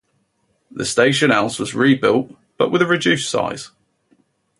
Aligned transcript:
The 0.71 0.83
station-house 0.83 1.59
was 1.59 1.75
rebuilt 1.75 2.31
but 2.57 2.71
with 2.71 2.81
a 2.81 2.87
reduced 2.87 3.29
size. 3.29 3.69